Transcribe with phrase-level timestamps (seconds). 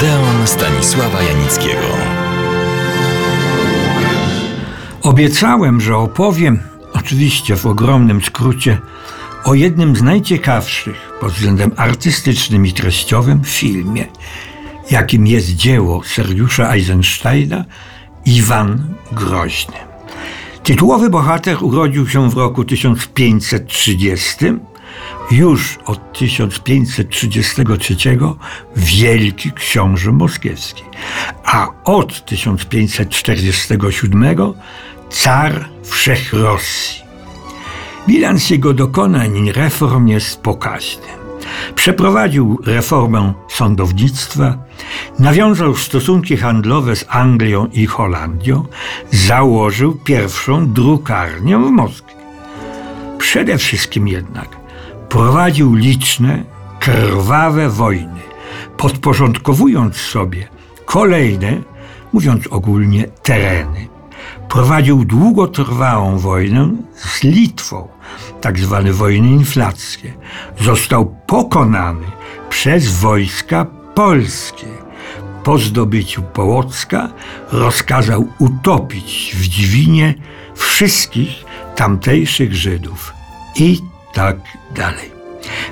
[0.00, 1.86] Odeon Stanisława Janickiego.
[5.02, 6.58] Obiecałem, że opowiem,
[6.92, 8.78] oczywiście w ogromnym skrócie,
[9.44, 14.06] o jednym z najciekawszych pod względem artystycznym i treściowym filmie,
[14.90, 17.64] jakim jest dzieło Sergiusza Eisensteina
[18.26, 19.76] Iwan Groźny.
[20.62, 24.36] Tytułowy bohater urodził się w roku 1530
[25.30, 27.96] już od 1533
[28.76, 30.82] wielki książę moskiewski,
[31.44, 34.24] a od 1547
[35.10, 37.02] car wszech Rosji.
[38.08, 41.06] Bilans jego dokonań i reform jest pokaźny.
[41.74, 44.58] Przeprowadził reformę sądownictwa,
[45.18, 48.66] nawiązał stosunki handlowe z Anglią i Holandią,
[49.10, 52.14] założył pierwszą drukarnię w Moskwie.
[53.18, 54.59] Przede wszystkim jednak
[55.10, 56.44] prowadził liczne,
[56.80, 58.20] krwawe wojny,
[58.76, 60.48] podporządkowując sobie
[60.84, 61.62] kolejne,
[62.12, 63.88] mówiąc ogólnie, tereny.
[64.48, 67.88] Prowadził długotrwałą wojnę z Litwą,
[68.40, 70.12] tak zwane wojny inflackie.
[70.60, 72.06] Został pokonany
[72.50, 74.66] przez wojska polskie.
[75.44, 77.08] Po zdobyciu Połocka
[77.52, 80.14] rozkazał utopić w Dźwinie
[80.54, 81.44] wszystkich
[81.76, 83.12] tamtejszych Żydów.
[83.56, 84.36] I tak
[84.74, 85.20] dalej.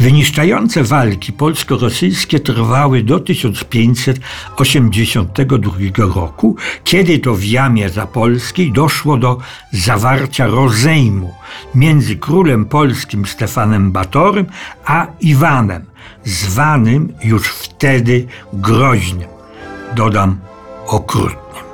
[0.00, 5.72] Wyniszczające walki polsko-rosyjskie trwały do 1582
[6.14, 9.38] roku, kiedy to w Jamie Zapolskiej doszło do
[9.72, 11.34] zawarcia rozejmu
[11.74, 14.46] między królem polskim Stefanem Batorym
[14.84, 15.84] a Iwanem,
[16.24, 19.28] zwanym już wtedy groźnym.
[19.96, 20.38] Dodam
[20.86, 21.71] okrutnym.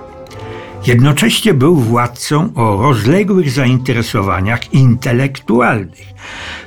[0.87, 6.07] Jednocześnie był władcą o rozległych zainteresowaniach intelektualnych.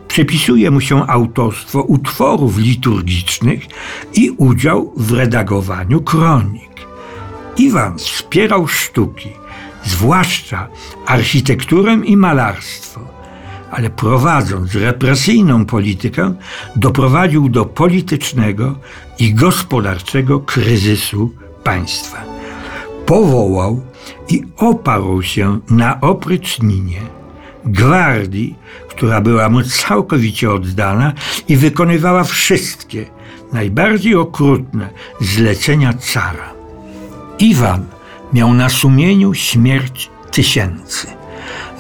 [0.08, 3.62] Przypisuje mu się autorstwo utworów liturgicznych
[4.14, 6.72] i udział w redagowaniu kronik.
[7.58, 9.30] Iwan wspierał sztuki,
[9.84, 10.68] zwłaszcza
[11.06, 13.02] architekturę i malarstwo,
[13.72, 16.34] ale prowadząc represyjną politykę,
[16.76, 18.76] doprowadził do politycznego
[19.20, 22.31] i gospodarczego kryzysu państwa.
[23.12, 23.82] Powołał
[24.30, 27.02] i oparł się na opryczninie
[27.66, 28.56] gwardii,
[28.90, 31.14] która była mu całkowicie oddana
[31.48, 33.06] i wykonywała wszystkie
[33.54, 34.90] najbardziej okrutne
[35.22, 36.54] zlecenia cara.
[37.40, 37.86] Iwan
[38.34, 41.08] miał na sumieniu śmierć tysięcy.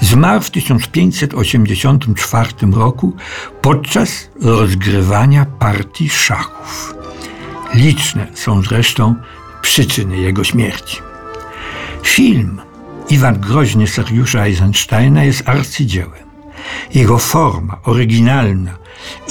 [0.02, 3.16] Zmarł w 1584 roku
[3.62, 6.96] podczas rozgrywania partii szachów.
[7.76, 9.16] Liczne są zresztą
[9.62, 11.11] przyczyny jego śmierci.
[12.04, 12.62] Film
[13.10, 16.32] Iwan Groźny Sergiusza Eisensteina jest arcydziełem.
[16.94, 18.72] Jego forma oryginalna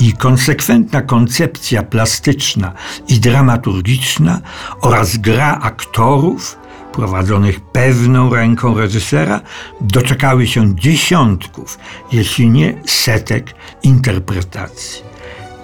[0.01, 2.73] i konsekwentna koncepcja plastyczna
[3.09, 4.41] i dramaturgiczna
[4.81, 6.59] oraz gra aktorów
[6.93, 9.41] prowadzonych pewną ręką reżysera
[9.81, 11.79] doczekały się dziesiątków,
[12.13, 15.03] jeśli nie setek interpretacji.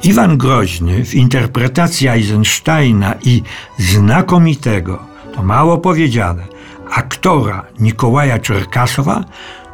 [0.02, 3.42] Iwan Groźny w interpretacji Eisensteina i
[3.78, 5.02] znakomitego,
[5.34, 6.55] to mało powiedziane,
[6.90, 9.24] aktora Nikołaja Czerkasowa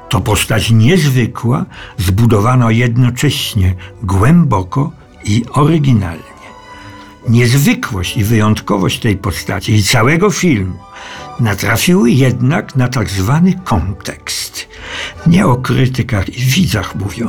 [0.09, 1.65] to postać niezwykła,
[1.99, 4.93] zbudowana jednocześnie głęboko
[5.25, 6.33] i oryginalnie.
[7.29, 10.79] Niezwykłość i wyjątkowość tej postaci i całego filmu
[11.41, 14.69] natrafiły jednak na tak zwany kontekst.
[15.27, 17.29] Nie o krytykach i widzach mówią,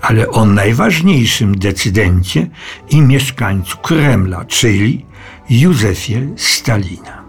[0.00, 2.46] ale o najważniejszym decydencie
[2.90, 5.06] i mieszkańcu Kremla, czyli
[5.50, 7.22] Józefie Stalina.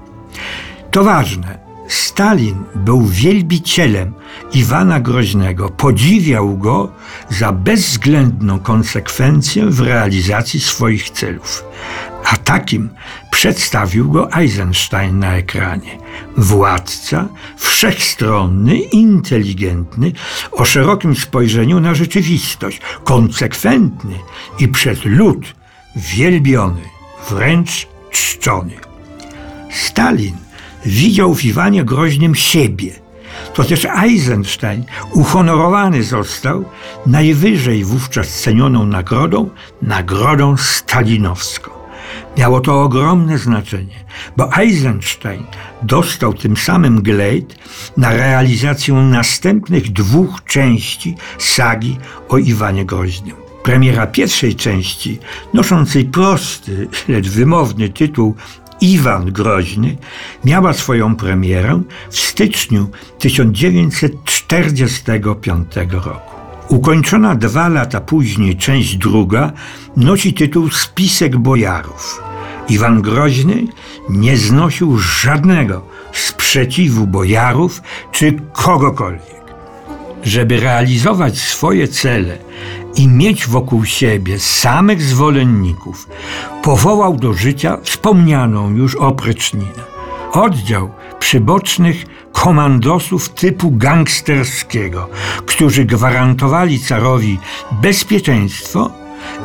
[0.92, 4.14] To ważne, Stalin był wielbicielem
[4.54, 6.92] Iwana Groźnego, podziwiał go
[7.30, 11.64] za bezwzględną konsekwencję w realizacji swoich celów.
[12.26, 12.90] A takim
[13.32, 15.98] przedstawił go Eisenstein na ekranie.
[16.38, 17.28] Władca,
[17.58, 20.12] wszechstronny, inteligentny,
[20.52, 24.20] o szerokim spojrzeniu na rzeczywistość, konsekwentny
[24.60, 25.54] i przez lud
[25.96, 26.82] wielbiony,
[27.30, 28.74] wręcz czczony.
[29.72, 30.36] Stalin
[30.86, 32.92] widział w Iwanie Groźnym siebie.
[33.54, 36.66] To też Eisenstein uhonorowany został
[37.06, 39.50] najwyżej wówczas cenioną nagrodą,
[39.82, 41.72] nagrodą stalinowską.
[42.38, 44.06] Miało to ogromne znaczenie,
[44.38, 45.44] bo Eisenstein
[45.82, 47.56] dostał tym samym glejt
[47.98, 51.98] na realizację następnych dwóch części sagi
[52.30, 53.36] o Iwanie Groźnym.
[53.64, 55.20] Premiera pierwszej części,
[55.54, 58.36] noszącej prosty, lecz wymowny tytuł
[58.82, 59.98] Iwan Groźny
[60.46, 62.90] miała swoją premierę w styczniu
[63.20, 66.34] 1945 roku.
[66.68, 69.52] Ukończona dwa lata później część druga
[69.98, 72.22] nosi tytuł Spisek Bojarów.
[72.70, 73.68] Iwan Groźny
[74.10, 77.82] nie znosił żadnego sprzeciwu bojarów
[78.12, 79.44] czy kogokolwiek.
[80.24, 82.38] Żeby realizować swoje cele
[82.96, 86.08] i mieć wokół siebie samych zwolenników,
[86.64, 89.84] powołał do życia wspomnianą już opryczninę.
[90.32, 95.10] Oddział przybocznych komandosów typu gangsterskiego,
[95.46, 97.40] którzy gwarantowali carowi
[97.72, 98.92] bezpieczeństwo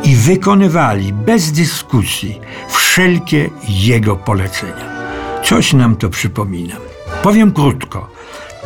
[0.05, 4.89] i wykonywali bez dyskusji wszelkie jego polecenia.
[5.45, 6.77] Coś nam to przypomina.
[7.23, 8.18] Powiem krótko.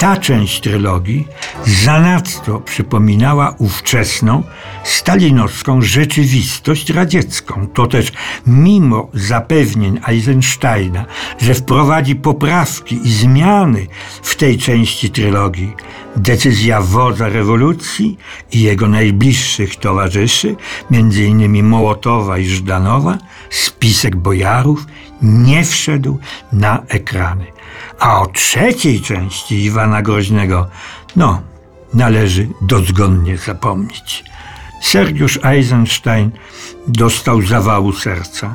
[0.03, 1.29] Ta część trylogii
[1.67, 4.43] zanadto przypominała ówczesną
[4.85, 7.67] stalinowską rzeczywistość radziecką.
[7.75, 8.13] To też
[8.47, 11.05] mimo zapewnień Eisensteina,
[11.41, 13.87] że wprowadzi poprawki i zmiany
[14.23, 15.73] w tej części trylogii,
[16.17, 18.19] decyzja wodza rewolucji
[18.53, 20.57] i jego najbliższych towarzyszy,
[20.91, 21.65] m.in.
[21.65, 23.19] Mołotowa i Żdanowa,
[23.51, 24.87] spisek bojarów,
[25.23, 26.19] nie wszedł
[26.53, 27.62] na ekrany.
[28.03, 30.69] A o trzeciej części Iwana Groźnego,
[31.17, 31.43] no,
[31.95, 34.25] należy dozgonnie zapomnieć.
[34.81, 36.31] Sergiusz Eisenstein
[36.89, 38.55] dostał zawału serca.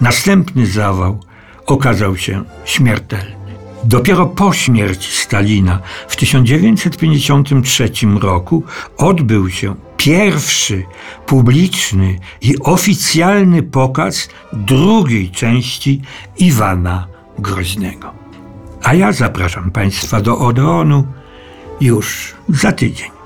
[0.00, 1.20] Następny zawał
[1.66, 3.36] okazał się śmiertelny.
[3.84, 7.90] Dopiero po śmierci Stalina w 1953
[8.20, 8.64] roku
[8.98, 10.84] odbył się pierwszy
[11.26, 16.02] publiczny i oficjalny pokaz drugiej części
[16.38, 17.06] Iwana
[17.38, 18.21] Groźnego.
[18.82, 21.06] A ja zapraszam Państwa do Odeonu
[21.80, 23.21] już za tydzień.